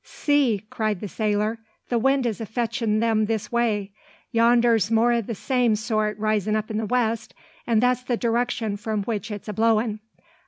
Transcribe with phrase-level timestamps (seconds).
[0.03, 1.59] "See!" cried the sailor.
[1.89, 3.91] "The wind is a fetchin' them this way.
[4.31, 7.35] Yonder's more o' the same sort risin' up in the west,
[7.67, 9.99] an' that's the direction from which it's a blowin'.